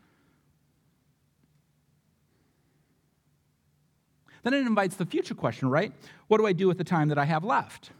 Then 4.44 4.54
it 4.54 4.66
invites 4.66 4.94
the 4.94 5.04
future 5.04 5.34
question, 5.34 5.68
right? 5.68 5.92
What 6.28 6.38
do 6.38 6.46
I 6.46 6.52
do 6.52 6.68
with 6.68 6.78
the 6.78 6.84
time 6.84 7.08
that 7.08 7.18
I 7.18 7.24
have 7.24 7.44
left? 7.44 7.90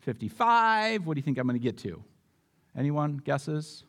55, 0.00 1.06
what 1.06 1.14
do 1.14 1.18
you 1.20 1.22
think 1.22 1.38
I'm 1.38 1.46
going 1.46 1.58
to 1.58 1.62
get 1.62 1.78
to? 1.78 2.02
Anyone 2.76 3.18
guesses? 3.18 3.84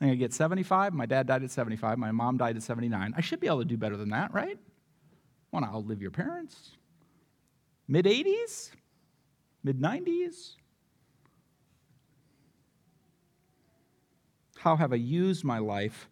I'm 0.00 0.08
going 0.08 0.18
to 0.18 0.22
get 0.22 0.32
75. 0.32 0.92
My 0.92 1.06
dad 1.06 1.28
died 1.28 1.44
at 1.44 1.50
75. 1.52 1.96
My 1.96 2.10
mom 2.10 2.38
died 2.38 2.56
at 2.56 2.62
79. 2.64 3.14
I 3.16 3.20
should 3.20 3.38
be 3.38 3.46
able 3.46 3.60
to 3.60 3.64
do 3.64 3.76
better 3.76 3.96
than 3.96 4.08
that, 4.10 4.34
right? 4.34 4.58
Want 5.52 5.64
to 5.64 5.70
outlive 5.70 6.02
your 6.02 6.10
parents? 6.10 6.72
Mid 7.86 8.06
80s? 8.06 8.70
Mid 9.62 9.80
90s? 9.80 10.56
How 14.56 14.76
have 14.76 14.92
I 14.92 14.96
used 14.96 15.44
my 15.44 15.58
life? 15.58 16.08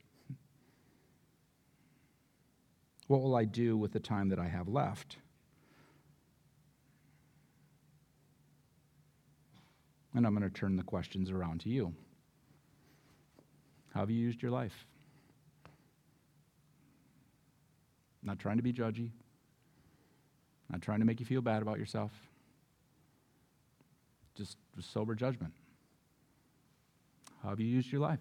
What 3.06 3.22
will 3.22 3.34
I 3.34 3.44
do 3.44 3.76
with 3.76 3.92
the 3.92 4.00
time 4.00 4.28
that 4.28 4.38
I 4.38 4.48
have 4.48 4.68
left? 4.68 5.16
And 10.14 10.26
I'm 10.26 10.34
going 10.34 10.48
to 10.48 10.54
turn 10.54 10.76
the 10.76 10.82
questions 10.82 11.30
around 11.30 11.60
to 11.60 11.68
you. 11.68 11.94
How 13.94 14.00
have 14.00 14.10
you 14.10 14.18
used 14.18 14.42
your 14.42 14.50
life? 14.50 14.86
Not 18.22 18.38
trying 18.38 18.56
to 18.56 18.62
be 18.62 18.72
judgy, 18.72 19.10
not 20.70 20.82
trying 20.82 20.98
to 20.98 21.06
make 21.06 21.20
you 21.20 21.26
feel 21.26 21.40
bad 21.40 21.62
about 21.62 21.78
yourself. 21.78 22.27
Just, 24.38 24.56
sober 24.80 25.16
judgment. 25.16 25.52
How 27.42 27.48
have 27.48 27.58
you 27.58 27.66
used 27.66 27.90
your 27.90 28.00
life? 28.00 28.20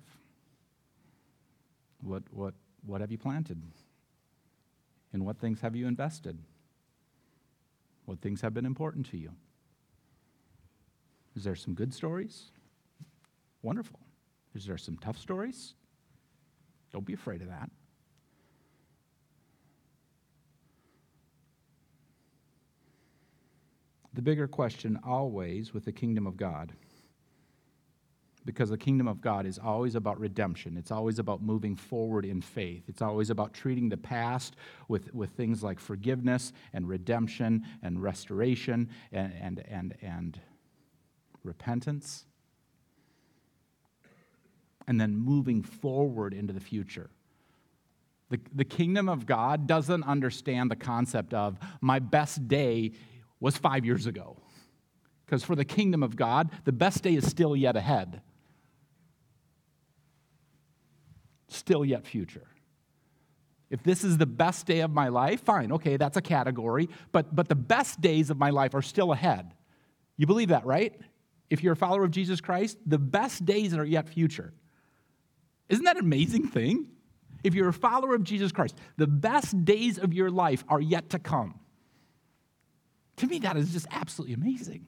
What, 2.01 2.23
what, 2.31 2.55
what 2.83 3.01
have 3.01 3.11
you 3.11 3.19
planted? 3.19 3.61
In 5.13 5.23
what 5.23 5.37
things 5.37 5.61
have 5.61 5.75
you 5.75 5.85
invested? 5.85 6.39
What 8.05 8.19
things 8.19 8.41
have 8.41 8.55
been 8.55 8.65
important 8.65 9.05
to 9.11 9.17
you? 9.17 9.31
Is 11.35 11.43
there 11.43 11.55
some 11.55 11.75
good 11.75 11.93
stories? 11.93 12.45
Wonderful. 13.61 13.99
Is 14.55 14.65
there 14.65 14.77
some 14.77 14.97
tough 14.97 15.19
stories? 15.19 15.75
Don't 16.91 17.05
be 17.05 17.13
afraid 17.13 17.43
of 17.43 17.49
that. 17.49 17.69
The 24.17 24.23
bigger 24.23 24.47
question 24.47 24.99
always 25.05 25.75
with 25.75 25.85
the 25.85 25.91
kingdom 25.91 26.25
of 26.25 26.37
God, 26.37 26.73
because 28.45 28.71
the 28.71 28.77
kingdom 28.77 29.07
of 29.07 29.21
God 29.21 29.45
is 29.45 29.59
always 29.59 29.93
about 29.93 30.19
redemption. 30.19 30.75
It's 30.75 30.89
always 30.89 31.19
about 31.19 31.43
moving 31.43 31.75
forward 31.75 32.25
in 32.25 32.41
faith. 32.41 32.85
It's 32.87 33.03
always 33.03 33.29
about 33.29 33.53
treating 33.53 33.89
the 33.89 33.97
past 33.97 34.55
with, 34.87 35.13
with 35.13 35.29
things 35.33 35.61
like 35.61 35.79
forgiveness 35.79 36.51
and 36.73 36.89
redemption 36.89 37.63
and 37.83 38.01
restoration 38.01 38.89
and, 39.11 39.31
and, 39.39 39.63
and, 39.69 39.95
and 40.01 40.41
repentance 41.43 42.25
and 44.87 44.99
then 44.99 45.15
moving 45.15 45.61
forward 45.61 46.33
into 46.33 46.53
the 46.53 46.59
future. 46.59 47.11
The, 48.31 48.39
the 48.51 48.65
kingdom 48.65 49.09
of 49.09 49.27
God 49.27 49.67
doesn't 49.67 50.03
understand 50.05 50.71
the 50.71 50.75
concept 50.75 51.35
of 51.35 51.59
my 51.81 51.99
best 51.99 52.47
day 52.47 52.93
was 53.39 53.57
five 53.57 53.85
years 53.85 54.05
ago. 54.05 54.37
Because 55.25 55.43
for 55.43 55.55
the 55.55 55.65
kingdom 55.65 56.03
of 56.03 56.15
God, 56.15 56.49
the 56.63 56.71
best 56.71 57.03
day 57.03 57.15
is 57.15 57.27
still 57.27 57.55
yet 57.55 57.75
ahead, 57.75 58.21
still 61.49 61.83
yet 61.83 62.05
future. 62.05 62.47
If 63.69 63.83
this 63.83 64.03
is 64.03 64.17
the 64.17 64.25
best 64.25 64.65
day 64.65 64.79
of 64.79 64.91
my 64.91 65.09
life, 65.09 65.41
fine, 65.43 65.73
okay, 65.73 65.97
that's 65.97 66.15
a 66.15 66.21
category, 66.21 66.87
but, 67.11 67.35
but 67.35 67.49
the 67.49 67.55
best 67.55 67.99
days 67.99 68.29
of 68.29 68.37
my 68.37 68.49
life 68.49 68.73
are 68.73 68.81
still 68.81 69.11
ahead. 69.11 69.53
You 70.15 70.25
believe 70.25 70.49
that, 70.49 70.65
right? 70.65 70.93
If 71.49 71.61
you're 71.61 71.73
a 71.73 71.77
follower 71.77 72.05
of 72.05 72.11
Jesus 72.11 72.39
Christ, 72.39 72.77
the 72.85 72.97
best 72.97 73.45
days 73.45 73.73
are 73.73 73.83
yet 73.85 74.07
future. 74.07 74.53
Isn't 75.67 75.83
that 75.83 75.97
an 75.97 76.05
amazing 76.05 76.47
thing? 76.47 76.87
If 77.43 77.53
you're 77.53 77.67
a 77.67 77.73
follower 77.73 78.15
of 78.15 78.23
Jesus 78.23 78.51
Christ, 78.53 78.77
the 78.95 79.07
best 79.07 79.65
days 79.65 79.97
of 79.97 80.13
your 80.13 80.31
life 80.31 80.63
are 80.69 80.81
yet 80.81 81.09
to 81.09 81.19
come. 81.19 81.59
To 83.17 83.27
me, 83.27 83.39
that 83.39 83.57
is 83.57 83.73
just 83.73 83.87
absolutely 83.91 84.35
amazing. 84.35 84.87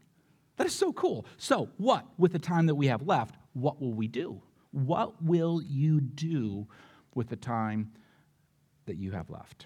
That 0.57 0.67
is 0.67 0.75
so 0.75 0.93
cool. 0.93 1.25
So, 1.37 1.69
what, 1.77 2.05
with 2.17 2.31
the 2.31 2.39
time 2.39 2.67
that 2.67 2.75
we 2.75 2.87
have 2.87 3.01
left, 3.05 3.35
what 3.53 3.81
will 3.81 3.93
we 3.93 4.07
do? 4.07 4.41
What 4.71 5.21
will 5.21 5.61
you 5.61 5.99
do 5.99 6.67
with 7.15 7.29
the 7.29 7.35
time 7.35 7.91
that 8.85 8.97
you 8.97 9.11
have 9.11 9.29
left? 9.29 9.65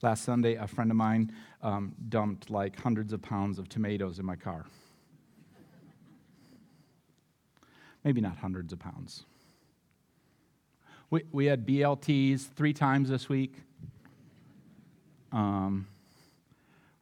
Last 0.00 0.24
Sunday, 0.24 0.56
a 0.56 0.66
friend 0.66 0.90
of 0.90 0.96
mine 0.96 1.30
um, 1.62 1.94
dumped 2.08 2.50
like 2.50 2.76
hundreds 2.80 3.12
of 3.12 3.22
pounds 3.22 3.60
of 3.60 3.68
tomatoes 3.68 4.18
in 4.18 4.26
my 4.26 4.34
car. 4.34 4.66
Maybe 8.04 8.20
not 8.20 8.36
hundreds 8.38 8.72
of 8.72 8.78
pounds. 8.78 9.24
We, 11.10 11.24
we 11.30 11.46
had 11.46 11.66
BLTs 11.66 12.48
three 12.54 12.72
times 12.72 13.10
this 13.10 13.28
week. 13.28 13.54
Um, 15.30 15.86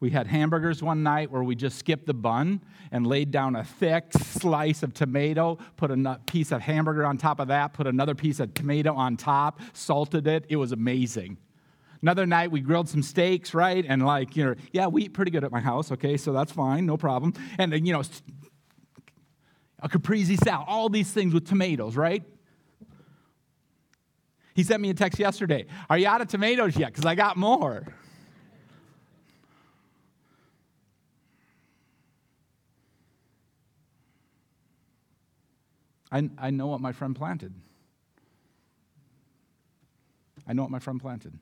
we 0.01 0.11
had 0.11 0.27
hamburgers 0.27 0.83
one 0.83 1.03
night 1.03 1.31
where 1.31 1.43
we 1.43 1.55
just 1.55 1.79
skipped 1.79 2.07
the 2.07 2.15
bun 2.15 2.63
and 2.91 3.07
laid 3.07 3.31
down 3.31 3.55
a 3.55 3.63
thick 3.63 4.13
slice 4.15 4.83
of 4.83 4.95
tomato, 4.95 5.59
put 5.77 5.91
a 5.91 6.21
piece 6.27 6.53
of 6.53 6.63
hamburger 6.63 7.05
on 7.05 7.19
top 7.19 7.39
of 7.39 7.49
that, 7.49 7.75
put 7.75 7.87
another 7.87 8.15
piece 8.15 8.41
of 8.41 8.55
tomato 8.55 8.95
on 8.95 9.17
top, 9.17 9.61
salted 9.75 10.27
it. 10.27 10.47
It 10.49 10.57
was 10.57 10.73
amazing. 10.73 11.37
Another 12.03 12.25
night 12.25 12.51
we 12.51 12.61
grilled 12.61 12.89
some 12.89 13.03
steaks, 13.03 13.53
right? 13.53 13.85
And 13.87 14.05
like, 14.07 14.37
you 14.37 14.45
know, 14.45 14.55
yeah, 14.73 14.87
we 14.87 15.05
eat 15.05 15.13
pretty 15.13 15.31
good 15.31 15.45
at 15.45 15.53
my 15.53 15.61
house, 15.61 15.93
okay, 15.93 16.17
so 16.17 16.33
that's 16.33 16.51
fine, 16.51 16.87
no 16.87 16.97
problem. 16.97 17.35
And, 17.59 17.87
you 17.87 17.93
know, 17.93 18.03
a 19.83 19.89
caprese 19.89 20.37
salad, 20.37 20.67
all 20.69 20.89
these 20.89 21.11
things 21.11 21.35
with 21.35 21.47
tomatoes, 21.47 21.97
right? 21.97 22.23
He 24.55 24.63
sent 24.63 24.83
me 24.83 24.91
a 24.91 24.95
text 24.95 25.19
yesterday. 25.19 25.67
Are 25.89 25.97
you 25.97 26.07
out 26.07 26.21
of 26.21 26.29
tomatoes 26.29 26.77
yet? 26.77 26.89
Because 26.89 27.07
I 27.07 27.15
got 27.15 27.37
more. 27.37 27.87
I, 36.13 36.29
I 36.39 36.51
know 36.51 36.67
what 36.67 36.81
my 36.81 36.93
friend 36.93 37.15
planted. 37.15 37.55
I 40.47 40.53
know 40.53 40.63
what 40.63 40.71
my 40.71 40.81
friend 40.81 41.01
planted. 41.01 41.39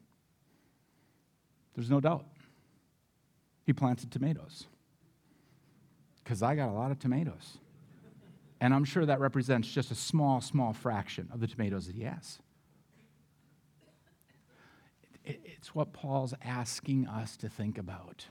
There's 1.74 1.90
no 1.90 2.00
doubt. 2.00 2.26
He 3.64 3.72
planted 3.72 4.10
tomatoes. 4.10 4.66
Because 6.22 6.42
I 6.42 6.54
got 6.54 6.68
a 6.68 6.72
lot 6.72 6.90
of 6.90 6.98
tomatoes. 6.98 7.58
And 8.60 8.74
I'm 8.74 8.84
sure 8.84 9.06
that 9.06 9.20
represents 9.20 9.68
just 9.68 9.90
a 9.90 9.94
small, 9.94 10.40
small 10.40 10.72
fraction 10.72 11.28
of 11.32 11.40
the 11.40 11.46
tomatoes 11.46 11.86
that 11.86 11.94
he 11.94 12.02
has. 12.02 12.38
It's 15.24 15.74
what 15.74 15.92
Paul's 15.92 16.34
asking 16.42 17.06
us 17.06 17.36
to 17.38 17.48
think 17.48 17.78
about. 17.78 18.26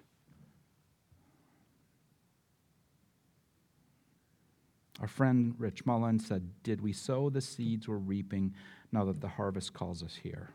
Our 4.99 5.07
friend 5.07 5.53
Rich 5.59 5.85
Mullen 5.85 6.19
said, 6.19 6.49
Did 6.63 6.81
we 6.81 6.91
sow 6.91 7.29
the 7.29 7.41
seeds 7.41 7.87
we're 7.87 7.97
reaping 7.97 8.55
now 8.91 9.05
that 9.05 9.21
the 9.21 9.27
harvest 9.27 9.73
calls 9.73 10.01
us 10.01 10.15
here? 10.23 10.49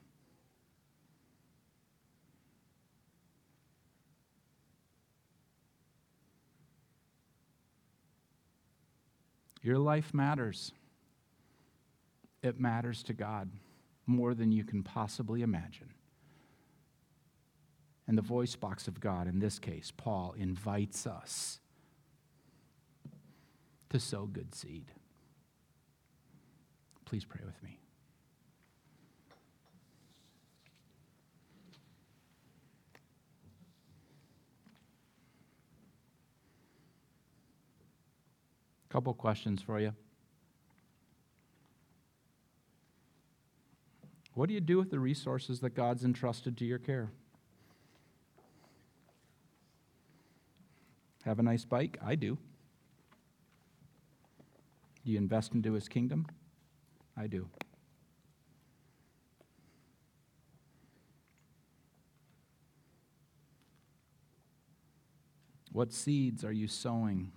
Your 9.62 9.78
life 9.78 10.12
matters. 10.12 10.72
It 12.42 12.58
matters 12.58 13.02
to 13.04 13.12
God 13.12 13.50
more 14.06 14.34
than 14.34 14.50
you 14.50 14.64
can 14.64 14.82
possibly 14.82 15.42
imagine. 15.42 15.90
And 18.08 18.18
the 18.18 18.22
voice 18.22 18.56
box 18.56 18.88
of 18.88 18.98
God, 19.00 19.28
in 19.28 19.38
this 19.38 19.60
case, 19.60 19.92
Paul, 19.96 20.34
invites 20.36 21.06
us 21.06 21.60
to 23.90 24.00
sow 24.00 24.26
good 24.26 24.54
seed. 24.54 24.90
Please 27.04 27.24
pray 27.24 27.42
with 27.44 27.62
me. 27.62 27.81
Couple 38.92 39.14
questions 39.14 39.62
for 39.62 39.80
you. 39.80 39.94
What 44.34 44.48
do 44.48 44.54
you 44.54 44.60
do 44.60 44.76
with 44.76 44.90
the 44.90 44.98
resources 44.98 45.60
that 45.60 45.70
God's 45.70 46.04
entrusted 46.04 46.58
to 46.58 46.66
your 46.66 46.78
care? 46.78 47.10
Have 51.24 51.38
a 51.38 51.42
nice 51.42 51.64
bike? 51.64 51.96
I 52.04 52.16
do. 52.16 52.36
Do 55.06 55.12
you 55.12 55.16
invest 55.16 55.54
into 55.54 55.72
his 55.72 55.88
kingdom? 55.88 56.26
I 57.16 57.28
do. 57.28 57.48
What 65.72 65.94
seeds 65.94 66.44
are 66.44 66.52
you 66.52 66.68
sowing? 66.68 67.32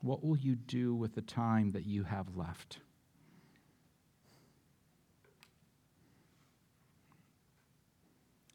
What 0.00 0.24
will 0.24 0.36
you 0.36 0.54
do 0.54 0.94
with 0.94 1.14
the 1.14 1.22
time 1.22 1.72
that 1.72 1.86
you 1.86 2.04
have 2.04 2.36
left? 2.36 2.78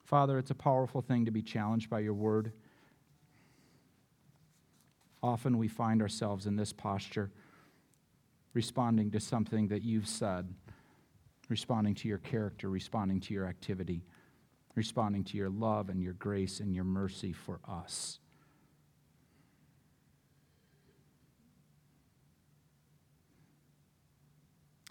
Father, 0.03 0.38
it's 0.38 0.51
a 0.51 0.56
powerful 0.56 1.01
thing 1.01 1.25
to 1.25 1.32
be 1.32 1.41
challenged 1.41 1.89
by 1.89 1.99
your 1.99 2.13
word. 2.13 2.53
Often 5.23 5.58
we 5.58 5.67
find 5.67 6.01
ourselves 6.01 6.45
in 6.45 6.56
this 6.56 6.71
posture, 6.71 7.32
responding 8.53 9.10
to 9.12 9.19
something 9.19 9.69
that 9.69 9.82
you've 9.82 10.08
said, 10.08 10.53
responding 11.49 11.95
to 11.95 12.08
your 12.08 12.19
character, 12.19 12.69
responding 12.69 13.21
to 13.21 13.34
your 13.34 13.47
activity, 13.47 14.06
responding 14.75 15.23
to 15.23 15.38
your 15.38 15.49
love 15.49 15.89
and 15.89 16.01
your 16.01 16.13
grace 16.13 16.60
and 16.60 16.75
your 16.75 16.84
mercy 16.84 17.34
for 17.34 17.60
us. 17.67 18.19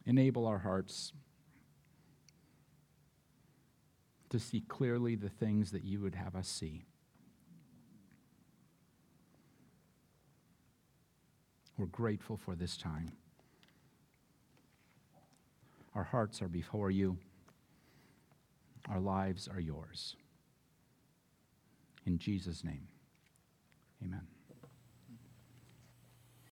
Enable 0.05 0.47
our 0.47 0.59
hearts 0.59 1.13
to 4.31 4.39
see 4.39 4.63
clearly 4.63 5.15
the 5.15 5.29
things 5.29 5.71
that 5.73 5.85
you 5.85 6.01
would 6.01 6.15
have 6.15 6.35
us 6.35 6.49
see. 6.49 6.85
We're 11.77 11.87
grateful 11.87 12.37
for 12.37 12.55
this 12.55 12.77
time. 12.77 13.13
Our 15.95 16.05
hearts 16.05 16.41
are 16.41 16.49
before 16.49 16.91
you, 16.91 17.19
our 18.89 19.01
lives 19.01 19.49
are 19.49 19.61
yours. 19.61 20.17
In 22.07 22.19
Jesus' 22.19 22.65
name, 22.65 22.89
amen. 24.03 24.27